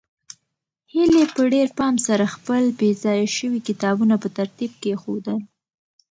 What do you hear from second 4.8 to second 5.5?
کېښودل.